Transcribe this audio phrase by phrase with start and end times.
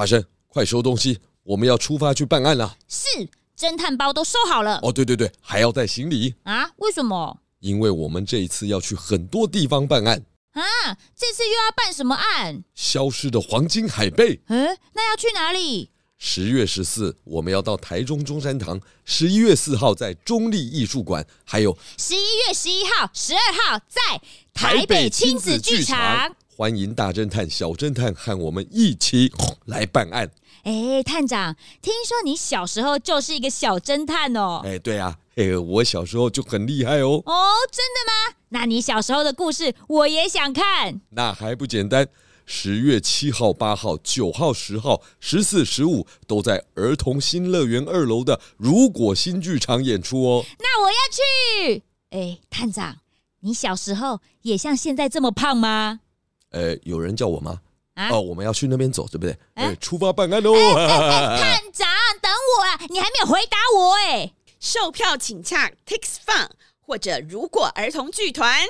[0.00, 2.74] 花生，快收东西，我们要出发去办案了。
[2.88, 3.06] 是，
[3.54, 4.80] 侦探包都收好了。
[4.82, 6.70] 哦，对对对，还要带行李啊？
[6.76, 7.38] 为什么？
[7.58, 10.62] 因为我们这一次要去很多地方办案啊！
[11.14, 12.64] 这次又要办什么案？
[12.74, 14.40] 消失的黄金海贝。
[14.46, 15.90] 嗯，那要去哪里？
[16.16, 24.22] 十月十四，我们要到台中中山堂；十一月四号在中立艺术馆，还有十一月十一号、十二号在
[24.54, 26.34] 台北亲子剧场。
[26.60, 29.32] 欢迎大侦探、小侦探和我们一起
[29.64, 30.30] 来办案。
[30.64, 34.60] 哎，探长，听说你小时候就是一个小侦探哦。
[34.62, 37.22] 哎，对啊，哎，我小时候就很厉害哦。
[37.24, 38.36] 哦，真的吗？
[38.50, 41.00] 那你小时候的故事我也想看。
[41.12, 42.06] 那还不简单？
[42.44, 50.44] 十月七号、八号、九号、十号、十四、十五都在儿童新乐园二楼的如果新剧场演出哦。
[50.58, 51.84] 那我要去。
[52.10, 52.98] 哎，探长，
[53.40, 56.00] 你小时候也像现在这么胖吗？
[56.50, 57.60] 呃，有人叫我吗？
[57.94, 59.32] 啊、哦，我们要去那边走，对不对？
[59.54, 60.54] 哎、呃，出发办案喽！
[60.54, 61.88] 哎哎哎、 探长，
[62.22, 62.80] 等我啊！
[62.88, 64.32] 你还没有回答我哎。
[64.58, 66.48] 售票请洽 Tix Fun
[66.80, 68.66] 或者如果儿童剧团。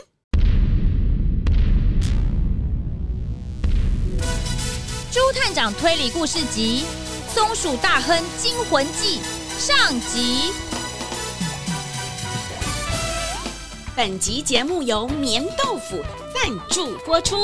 [5.13, 6.85] 朱探长推理故事集
[7.35, 9.21] 《松鼠大亨惊魂记》
[9.59, 10.53] 上集。
[13.97, 16.01] 本集节目由绵豆腐
[16.33, 17.37] 赞助播出。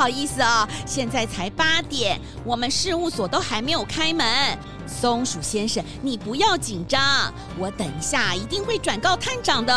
[0.00, 4.58] 不好意思啊，现在才八点，我们事务所都还没有开门。
[4.86, 9.74] 松鼠先生，你不要紧张，我等一下一定会转告探长的。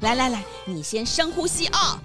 [0.00, 2.02] 来来来，你先深呼吸啊，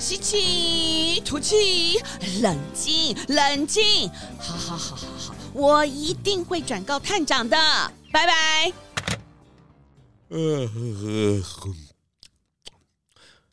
[0.00, 2.00] 吸气，吐气，
[2.40, 4.08] 冷静，冷静。
[4.40, 7.56] 好好好好好，我一定会转告探长的。
[8.10, 8.72] 拜拜。
[10.30, 11.74] 呃呵呵，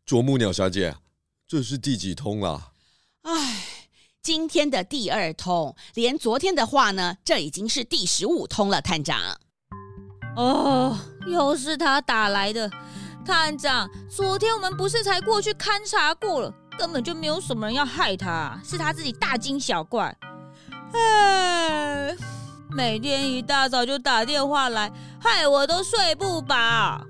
[0.03, 0.95] 啄木鸟小姐，
[1.47, 2.68] 这是第几通了？
[3.31, 3.63] 唉，
[4.23, 9.19] 今天的第二通，连昨天的话呢，这已经是第十五通了，探长。
[10.35, 10.97] 哦，
[11.27, 12.67] 又是他打来的，
[13.23, 13.87] 探长。
[14.09, 20.17] 昨天我们不是才过去勘察过了，根本就没有什么人要害他，是他自己大惊小怪。
[20.93, 22.15] 唉，
[22.71, 24.91] 每天一大早就打电话来，
[25.21, 27.05] 害我都睡不饱。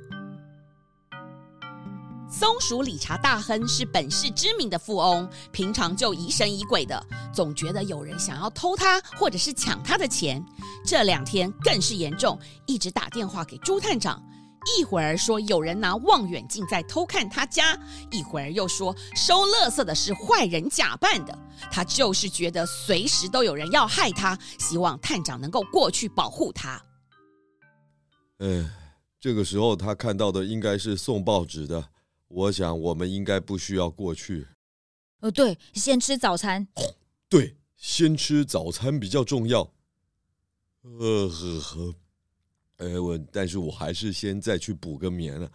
[2.39, 10.41] 松鼠理查大亨是本市知名的富翁，平常就疑神疑鬼的，总觉得有人想要偷他或者是抢他的钱。
[10.85, 14.23] 这两天更是严重，一直打电话给朱探长，
[14.77, 17.77] 一会儿说有人拿望远镜在偷看他家，
[18.09, 21.37] 一会儿又说收垃圾的是坏人假扮的。
[21.69, 26.81] 他就是觉得随时都有人要害他，希望探长能够过去保护他。
[28.37, 28.65] 哎，
[29.19, 31.83] 这个时候他看到的应该是送报纸的。
[32.29, 34.47] 我想，我们应该不需要过去。
[35.19, 36.67] 呃，对，先吃早餐。
[37.27, 39.71] 对，先吃早餐比较重要。
[40.83, 41.95] 呃呵呵，
[42.77, 45.51] 呃，我，但是我还是先再去补个眠了。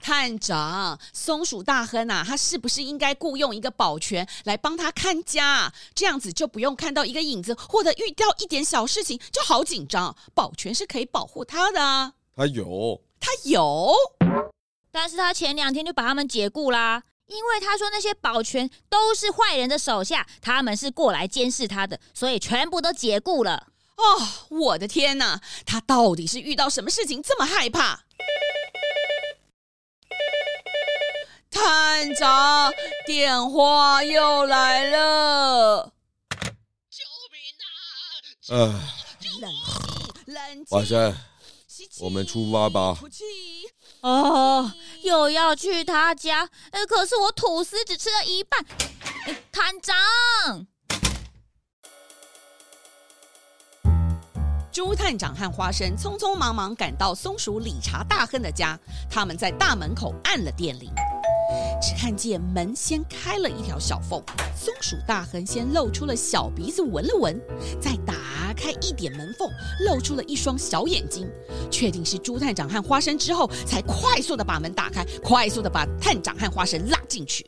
[0.00, 5.72] 探长，松鼠大亨啊，他是不是应该雇佣一个保全来帮他看家？
[5.94, 10.16] 这样子就不用看到一个影子，或者遇到一点小事情就好紧张。
[10.34, 12.14] 保全是可以保护他的。
[12.34, 13.94] 他有，他有。
[14.92, 23.68] 但是他前两天就把他们解雇啦，因为他说那些保全都是坏人的手下，他们是过来监视他的，所以全部都解雇了。
[23.96, 28.04] 哦，我的天哪，他到底是遇到什么事情这么害怕？
[31.50, 32.72] 探长，
[33.06, 35.92] 电话又来了。
[36.90, 38.64] 救命啊！
[38.64, 38.90] 啊，
[39.40, 39.52] 冷
[40.24, 40.66] 静，冷静。
[40.66, 41.16] 花生，
[42.00, 42.96] 我们出发吧。
[44.02, 48.64] 哦，又要去他家，呃，可是我吐司只吃了一半。
[49.52, 50.66] 探长，
[54.72, 58.78] 朱探长和花生匆匆忙忙赶到松鼠理查大亨的家，
[59.10, 60.90] 他们在大门口按了电铃。
[61.82, 64.22] 只看见门先开了一条小缝，
[64.56, 67.38] 松鼠大亨先露出了小鼻子闻了闻，
[67.80, 68.14] 再打
[68.52, 69.50] 开一点门缝，
[69.86, 71.30] 露出了一双小眼睛，
[71.70, 77.46] 确定是朱探长和花生之后，才快速的把门打开，快速的把探长和花生拉进去。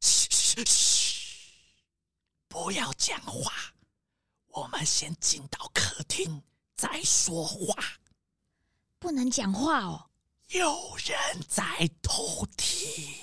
[0.00, 1.42] 嘘嘘嘘，
[2.48, 3.52] 不要讲话，
[4.48, 6.42] 我们先进到客厅
[6.76, 7.74] 再说话，
[8.98, 10.06] 不能讲话哦。
[10.48, 11.16] 有人
[11.48, 11.64] 在
[12.02, 13.14] 偷听。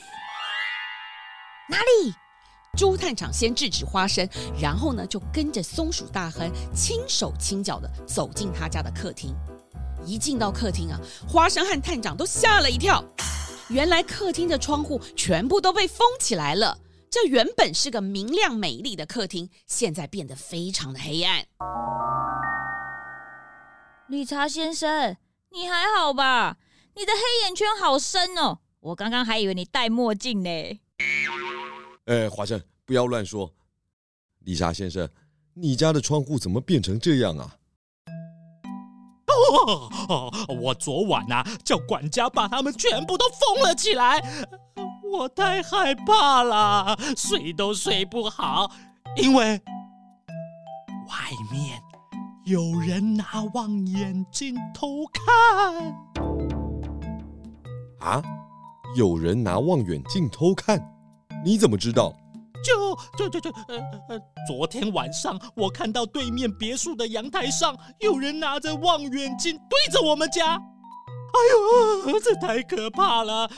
[1.70, 2.14] 哪里？
[2.76, 4.28] 朱探长先制止花生，
[4.60, 9.32] 然后呢，就跟着松鼠大亨轻手轻脚的走进他家的客厅。
[10.04, 13.04] 一进到客厅啊，花生和探长都吓了一跳。
[13.70, 16.80] 原来客厅的窗户全部都被封起来了。
[17.12, 21.46] 这原本是个明亮美丽的客厅，现在变得非常的黑暗。
[24.08, 25.16] 理查先生，
[25.52, 26.58] 你还好吧？
[26.96, 30.80] 你的黑眼圈好深哦，我刚刚还以为你戴墨镜呢。
[32.06, 33.50] 哎，华生，不要乱说。
[34.40, 35.08] 丽莎先生，
[35.54, 37.56] 你家的窗户怎么变成这样啊？
[39.28, 44.22] 哦，哦，我昨晚啊，叫管家把他们全部都封了起来。
[45.14, 48.70] 我太害怕了，睡都睡不好，
[49.16, 49.62] 因为
[51.08, 51.16] 外
[51.52, 51.82] 面
[52.44, 55.24] 有人拿望远镜偷看。
[58.00, 58.22] 啊？
[58.96, 60.78] 有人拿望远镜偷看？
[61.44, 62.14] 你怎么知道？
[62.64, 70.56] 就就就就呃呃，昨天晚上我看到对面别墅的阳台上有人拿着望远镜对着我们家。
[70.56, 73.50] 哎呦， 这太可怕了！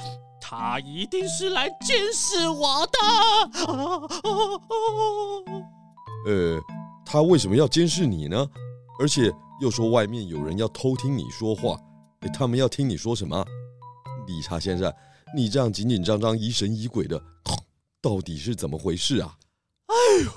[0.41, 4.01] 他一定是来监视我的啊。
[6.25, 6.59] 呃，
[7.05, 8.47] 他为什么要监视你呢？
[8.99, 11.77] 而且又说外面有人要偷听你说话，
[12.33, 13.45] 他们要听你说什么？
[14.25, 14.91] 理查先生，
[15.35, 17.21] 你这样紧紧张张、疑神疑鬼的，
[18.05, 19.35] 到底是怎么回事啊？
[19.87, 20.31] 哎呦，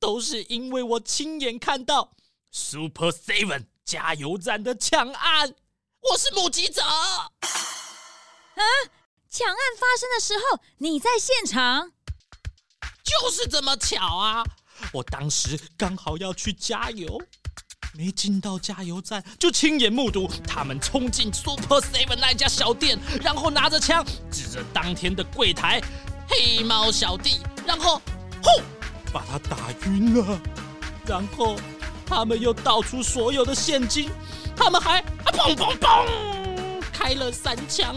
[0.00, 2.16] 都是因为我亲眼看到
[2.50, 5.54] Super Seven 加油站的抢案，
[6.00, 6.82] 我是目击者。
[6.82, 7.30] 啊？
[9.30, 11.92] 抢案发生的时候，你在现场？
[13.04, 14.42] 就是这么巧啊！
[14.92, 17.22] 我当时刚好要去加油，
[17.94, 25.80] 没进到加油站，就亲眼目睹他们冲进 Super Seven 那家小店，然后拿着枪指着当天的柜台
[26.30, 28.00] 黑猫小弟，然后
[28.40, 28.62] 轰
[29.12, 29.56] 把他打
[29.86, 30.40] 晕了。
[31.04, 31.56] 然后
[32.06, 34.08] 他们又倒出所有的现金，
[34.56, 36.06] 他们还啊砰砰砰
[36.92, 37.96] 开了三枪。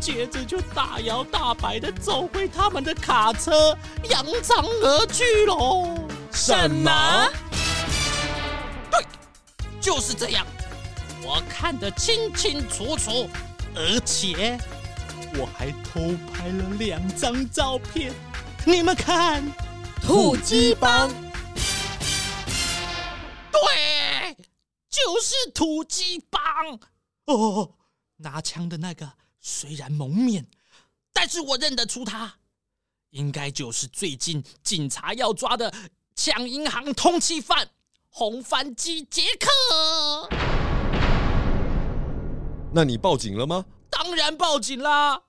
[0.00, 3.76] 接着就大摇大摆的走回他们的卡车，
[4.10, 5.96] 扬长而去喽。
[6.32, 7.28] 什么？
[8.90, 9.06] 对，
[9.80, 10.44] 就是这样，
[11.22, 13.30] 我看得清清楚楚，
[13.76, 14.58] 而且
[15.38, 18.12] 我还偷拍了两张照片。
[18.66, 19.42] 你们看，
[20.00, 21.08] 土鸡帮，
[23.50, 24.36] 对，
[24.88, 26.40] 就是土鸡帮。
[27.26, 27.74] 哦，
[28.16, 29.12] 拿枪的那个。
[29.44, 30.46] 虽然蒙面，
[31.12, 32.32] 但是我认得出他，
[33.10, 35.74] 应该就是最近警察要抓的
[36.14, 37.68] 抢银行通缉犯
[38.08, 40.28] 红番机杰克。
[42.72, 43.64] 那你报警了吗？
[43.92, 45.22] 当然报警啦！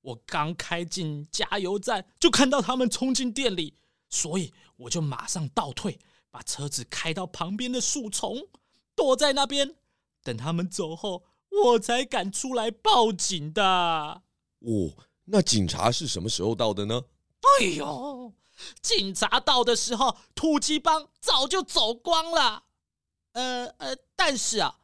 [0.00, 3.74] 我刚开进加油站，就看到他们冲进店里，
[4.08, 5.98] 所以我就马上倒退，
[6.30, 8.48] 把车子开到旁边的树丛，
[8.94, 9.76] 躲在那边，
[10.22, 11.24] 等他们走后。
[11.64, 13.62] 我才敢出来报警的。
[14.60, 14.92] 哦，
[15.24, 17.02] 那警察是什么时候到的呢？
[17.60, 18.32] 哎呦，
[18.80, 22.64] 警察到的时候，土鸡帮早就走光了。
[23.32, 24.78] 呃呃，但是啊，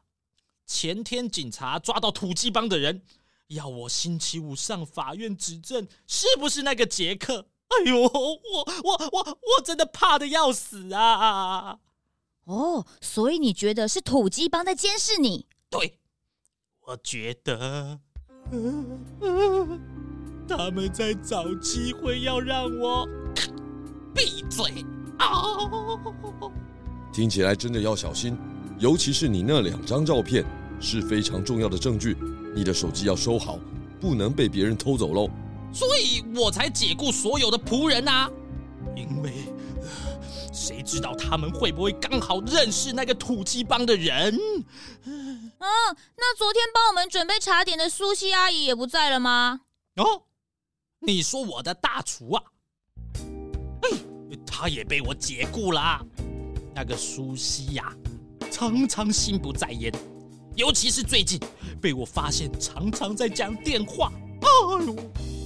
[0.67, 3.03] 前天警察抓到土鸡帮的人，
[3.55, 7.47] 要我星期五上法院指证，是不是那个杰克？
[7.69, 11.79] 哎呦，我我我我真的怕的要死啊！
[12.45, 15.47] 哦，所以你觉得是土鸡帮在监视你？
[15.71, 15.99] 对。
[16.85, 18.01] 我觉得，
[18.51, 18.85] 呃
[19.21, 19.81] 呃，
[20.49, 23.09] 他们在找机会要让我
[24.13, 24.85] 闭嘴
[25.17, 25.31] 啊！
[27.13, 28.37] 听起来真的要小心，
[28.81, 30.45] 尤其是你那两张照片
[30.81, 32.17] 是非常重要的证据，
[32.55, 33.59] 你的手机要收好，
[34.01, 35.29] 不能被别人偷走喽。
[35.73, 38.31] 所以我才解雇所有的仆人啊，
[38.95, 39.33] 因为，
[39.81, 44.39] 呃，谁知道他们会不会刚好认识那个土鸡帮的人？
[45.05, 49.61] 嗯，那昨天帮我们准备茶点的苏西阿姨也不在了吗？
[49.97, 50.25] 哦，
[51.01, 52.43] 你说我的大厨啊？
[53.83, 53.89] 哎，
[54.47, 56.05] 他也被我解雇了。
[56.75, 57.95] 那个苏西呀，
[58.51, 59.93] 常常心不在焉，
[60.55, 61.41] 尤其是最近
[61.81, 64.13] 被我发现常常在讲电话。
[64.41, 64.97] 哎呦，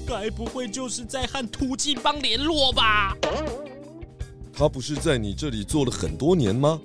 [0.06, 3.16] 该不会就是在和土鸡帮联络吧？
[4.52, 6.80] 他不是在你这里做了很多年吗？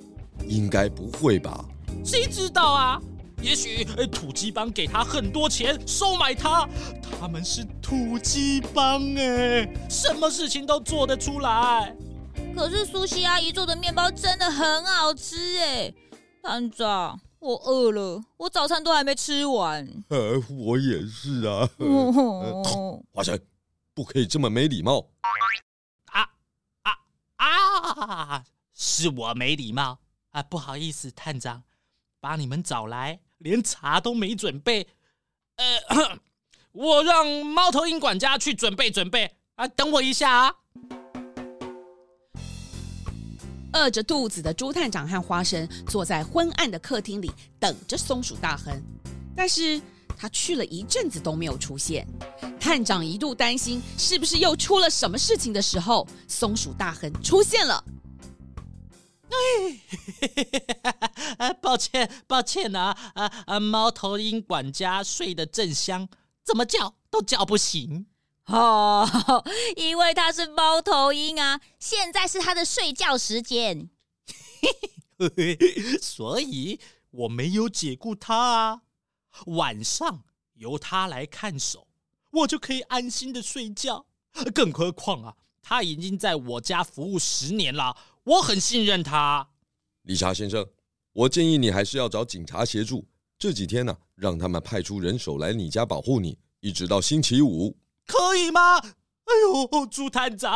[0.46, 1.64] 应该不会吧？
[2.04, 3.00] 谁知道啊？
[3.40, 6.68] 也许土鸡帮给他很多钱收买他，
[7.18, 11.96] 他们是土鸡帮哎，什么事情都做得出来。
[12.54, 15.92] 可是苏西阿姨做的面包真的很好吃哎，
[16.40, 20.04] 班长，我饿了，我早餐都还没吃完。
[20.10, 21.68] 呃，我也是啊。
[21.78, 23.36] 哦，花生，
[23.92, 25.10] 不可以这么没礼貌。
[26.12, 26.30] 啊
[26.82, 26.98] 啊
[27.36, 28.44] 啊！
[28.72, 29.98] 是我没礼貌
[30.30, 31.64] 啊，不好意思，探长，
[32.20, 34.86] 把你们找来，连茶都没准备。
[35.56, 36.20] 呃，
[36.70, 40.54] 我让猫头鹰管家去准备准备啊，等我一下啊。
[43.72, 48.72] 饿着肚子的猪探长和花生坐在昏暗的客厅里等着松鼠大亨，
[49.34, 49.80] 但是
[50.16, 52.06] 他去了一阵子都没有出现。
[52.60, 57.82] 探长一度担心是不是又出了什么事情的时候，松鼠大亨出现了。
[61.38, 63.58] 哎，抱歉，抱歉啊啊啊！
[63.58, 66.06] 猫头鹰管家睡得正香，
[66.44, 68.06] 怎么叫都叫不醒。
[68.46, 69.06] 哦，
[69.76, 73.88] 因为他是猫头鹰啊，现在是他的睡觉时间，
[76.02, 76.80] 所以
[77.10, 78.82] 我没有解雇他啊。
[79.46, 81.86] 晚上由他来看守，
[82.32, 84.06] 我就可以安心的睡觉。
[84.54, 89.48] 更何况啊，他已经在我家服务十年了，我很信任他。
[90.02, 90.68] 理查先生，
[91.12, 93.06] 我建议你还是要找警察协助。
[93.38, 97.76] 这几天呢、啊，让他们派出人手来你家保护你，一直到星期五。
[98.06, 98.78] 可以吗？
[98.78, 100.52] 哎呦，朱探长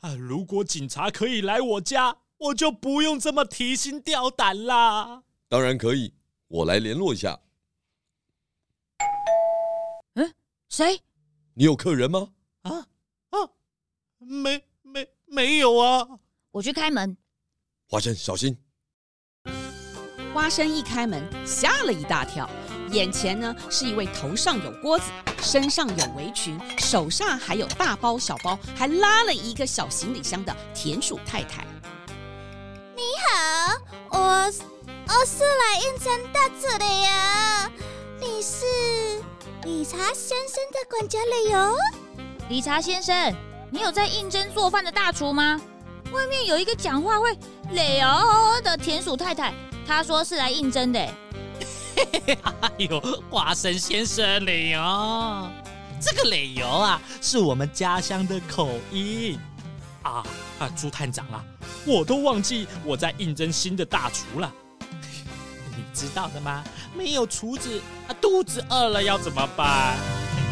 [0.00, 0.14] 啊！
[0.18, 5.24] 如果警察可以来我家，我就不用这么提心吊胆啦。
[5.48, 6.14] 当然可以，
[6.48, 7.40] 我来联络一下。
[10.14, 10.34] 嗯，
[10.68, 11.00] 谁？
[11.54, 12.32] 你有客人吗？
[12.62, 12.86] 啊
[13.30, 13.38] 啊，
[14.18, 16.06] 没没没有啊！
[16.50, 17.16] 我去开门。
[17.88, 18.56] 花生，小心！
[20.34, 22.48] 花生一开门，吓了一大跳。
[22.92, 25.04] 眼前呢是一位头上有锅子，
[25.42, 31.64] 身上有围裙，手上还有大包小包，还拉了一个小行李箱的田鼠太太。
[32.94, 33.78] 你好，
[34.10, 37.70] 我我是来应征大厨的呀。
[38.20, 38.66] 你是
[39.64, 41.74] 理查先生的管家雷欧？
[42.50, 43.34] 理查先生，
[43.70, 45.58] 你有在应征做饭的大厨吗？
[46.12, 47.34] 外面有一个讲话会
[47.70, 49.54] 雷欧的田鼠太太，
[49.86, 51.08] 她说是来应征的。
[52.60, 55.48] 哎呦，花生先生磊欧，
[56.00, 59.38] 这个磊欧啊，是我们家乡的口音
[60.02, 60.24] 啊
[60.58, 60.68] 啊！
[60.76, 61.44] 朱探长啊，
[61.86, 64.52] 我都忘记我在应征新的大厨了。
[65.76, 66.64] 你知道的吗？
[66.94, 69.96] 没有厨子啊，肚子饿了要怎么办？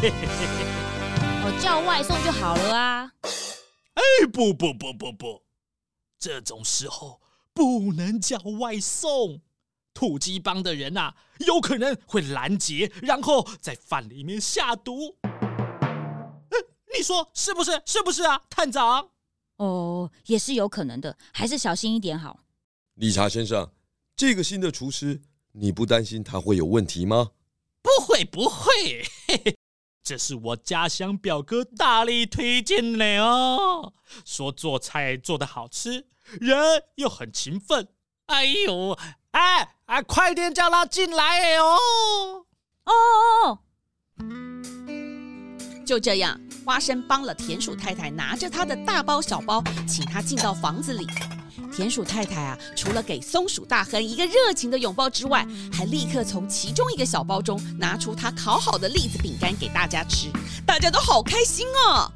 [0.01, 3.11] 我 叫外送就好了啊！
[3.93, 5.43] 哎，不不不不不，
[6.17, 7.19] 这种时候
[7.53, 9.41] 不能叫外送。
[9.93, 15.17] 土鸡帮的人啊，有可能会拦截，然后在饭里面下毒。
[16.95, 17.81] 你说是不是？
[17.85, 19.09] 是不是啊，探长？
[19.57, 22.39] 哦，也是有可能的，还是小心一点好。
[22.95, 23.71] 理查先生，
[24.15, 25.21] 这个新的厨师，
[25.53, 27.31] 你不担心他会有问题吗？
[27.81, 28.71] 不会，不会，
[29.27, 29.57] 嘿嘿，
[30.03, 33.93] 这是我家乡表哥大力推荐的哦，
[34.25, 36.07] 说做菜做的好吃，
[36.39, 37.87] 人又很勤奋。
[38.25, 38.97] 哎呦！
[39.31, 41.75] 哎哎，快点叫他进来哦！
[42.85, 44.25] 哦哦哦！
[45.85, 51.05] 就这样，花生帮了田鼠太太拿着她的大包小包，请她进到房子里。
[51.73, 60.31] 田鼠太太啊，除了给松鼠大亨一个热情的拥抱之外，还立刻从其中一个小包中拿出她烤好的栗子饼干给大家吃，
[60.65, 62.13] 大家都好开心哦！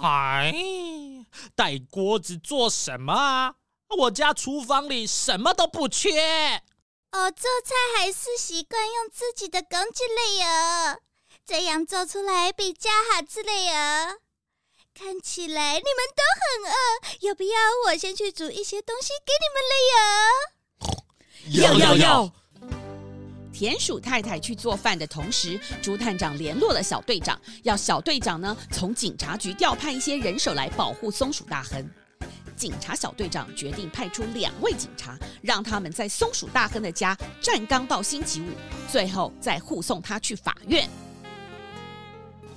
[0.00, 0.54] 哎，
[1.54, 3.56] 带锅子做什么啊？
[3.98, 6.62] 我家厨房里什么都不缺。
[7.12, 11.00] 我做菜还是习惯用自己的工具类哦，
[11.44, 14.20] 这样做出来比较好吃的哟。
[14.94, 19.74] 看起来你们都很饿，要不要我先去煮一些东西给你们了
[21.50, 21.78] 哟？
[21.78, 22.32] 要要要！
[23.52, 31.90] 田鼠太太去做饭的同时，朱探长联络了小队长，要小队长呢从警察局调派一些人手来保护松鼠大亨。
[32.60, 38.48] 警察小队长决定派出两位警察，让他们在松鼠大亨的家站岗到星期五，
[38.86, 40.86] 最后再护送他去法院。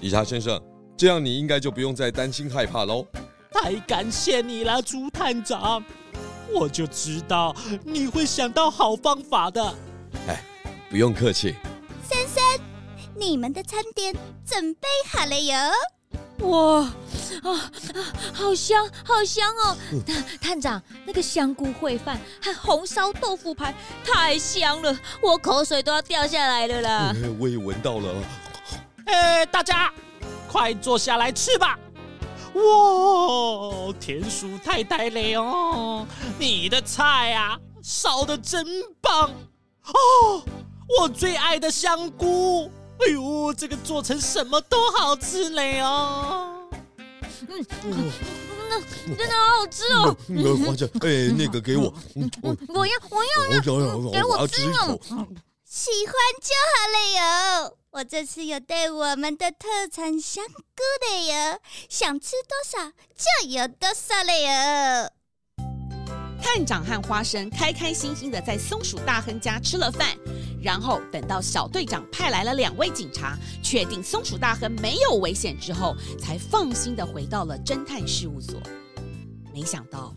[0.01, 0.61] 理查先生，
[0.97, 3.07] 这样你应该就不用再担心害怕喽。
[3.49, 5.81] 太感谢你了，朱探长，
[6.51, 7.55] 我就知道
[7.85, 9.73] 你会想到好方法的。
[10.27, 10.43] 哎，
[10.89, 11.55] 不用客气。
[12.09, 12.43] 先生，
[13.15, 14.13] 你们的餐点
[14.45, 15.55] 准备好了哟。
[16.39, 16.95] 哇啊
[17.43, 17.71] 啊！
[18.33, 19.77] 好香，好香哦！
[20.05, 23.73] 探探长，那个香菇烩饭和红烧豆腐排
[24.05, 27.15] 太香了，我口水都要掉下来了啦！
[27.39, 28.13] 我也闻到了。
[29.05, 29.91] 哎，大家
[30.51, 31.77] 快坐下来吃吧！
[32.53, 38.65] 哇，田鼠太太了哦，你的菜啊，烧的真
[39.01, 39.29] 棒
[39.87, 40.43] 哦！
[40.99, 42.69] 我最爱的香菇，
[43.05, 46.69] 哎呦，这个做成什么都好吃嘞哦！
[47.49, 48.11] 嗯，
[48.69, 48.79] 那
[49.15, 50.15] 真的好好吃哦！
[50.65, 51.93] 花生，哎，那个给我，
[52.41, 53.61] 我我要我要要，
[54.11, 54.97] 给我吃哦！
[55.65, 57.77] 喜欢就好了哟。
[57.91, 65.11] 我这次有带我们的特产香菇的哟，想吃多少就有多少了哟。
[66.41, 70.09] 探长和花生开开心心的在松鼠大亨家吃了饭，
[70.63, 78.61] 然后等到小队长派来了两位警察，确定松鼠大亨没有危险之后，才放心的回到了侦探事务所。
[79.53, 80.15] 没想到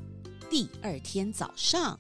[0.49, 1.99] 第二天早上，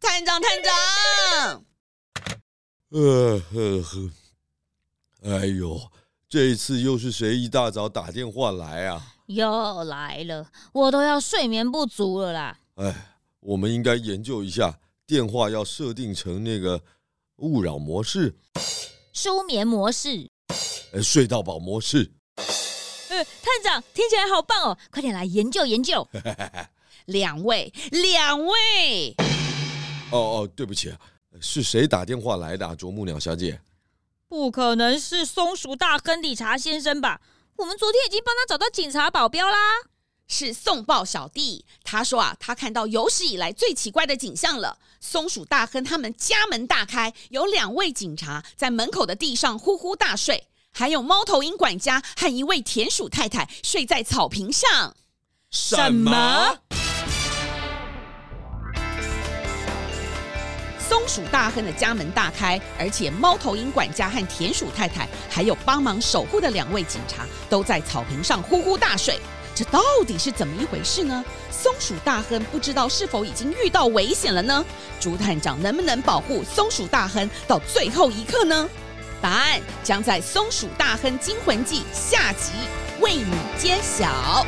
[0.00, 1.64] 探长，探长，
[2.90, 4.10] 呃呵呵，
[5.22, 5.90] 哎呦，
[6.28, 9.14] 这一次又是谁一大早打电话来啊？
[9.26, 12.58] 又来了，我都要睡眠不足了啦！
[12.76, 13.09] 哎，
[13.40, 16.82] 我们应该研究一下，电话要设定成那个
[17.36, 18.36] 勿扰模式、
[19.12, 20.28] 舒眠模式、
[20.92, 22.12] 呃，睡到饱模式。
[23.08, 26.06] 呃，探长听起来好棒哦，快点来研究研究。
[27.06, 29.16] 两位，两位。
[30.12, 30.94] 哦哦，对不起，
[31.40, 32.74] 是谁打电话来的啊？
[32.74, 33.60] 啄木鸟小姐？
[34.28, 37.20] 不可能是松鼠大亨理查先生吧？
[37.56, 39.56] 我们昨天已经帮他找到警察保镖啦，
[40.30, 41.66] 是送报小弟。
[41.84, 44.78] 他说啊，他看到有史以来最奇怪的景象了。
[45.00, 54.94] 松鼠大亨他们家门大开，有两位警察在门口的地上呼呼大睡，还有猫头鹰管家和一位田鼠太太睡在草坪上。
[55.50, 56.58] 什么？
[60.78, 69.18] 松鼠大亨的家门大开，而且猫头鹰管家和田鼠太太，还有帮忙守护的两位警察，都在草坪上呼呼大睡。
[69.60, 71.22] 这到底是怎么一回事呢？
[71.50, 74.64] 松鼠大亨不知道是否已经遇到危险了呢？
[74.98, 78.66] 朱探长能不能保护松鼠大亨到最后一刻呢？
[79.20, 82.52] 答案将在《松鼠大亨惊魂记》下集
[83.00, 84.46] 为你揭晓。